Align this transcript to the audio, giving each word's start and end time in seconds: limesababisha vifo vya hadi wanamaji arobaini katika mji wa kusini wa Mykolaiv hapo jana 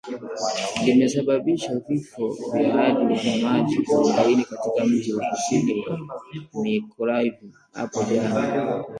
limesababisha 0.85 1.79
vifo 1.87 2.35
vya 2.53 2.73
hadi 2.73 3.01
wanamaji 3.29 3.79
arobaini 3.93 4.43
katika 4.43 4.85
mji 4.85 5.13
wa 5.13 5.25
kusini 5.29 5.83
wa 5.87 5.99
Mykolaiv 6.63 7.33
hapo 7.73 8.03
jana 8.03 8.83